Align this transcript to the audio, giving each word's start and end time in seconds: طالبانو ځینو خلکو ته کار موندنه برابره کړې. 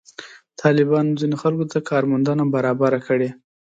طالبانو 0.61 1.17
ځینو 1.19 1.35
خلکو 1.43 1.65
ته 1.71 1.77
کار 1.89 2.03
موندنه 2.11 2.43
برابره 2.55 2.99
کړې. 3.07 3.29